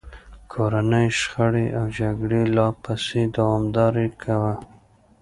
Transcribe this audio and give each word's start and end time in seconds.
کورنۍ 0.51 1.07
شخړې 1.19 1.65
او 1.79 1.85
جګړې 1.99 2.41
لا 2.55 2.67
پسې 2.83 3.21
دوامداره 3.37 4.05
کوي. 4.23 4.55